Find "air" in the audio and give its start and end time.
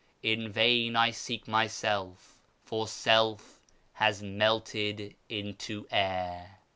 5.91-6.57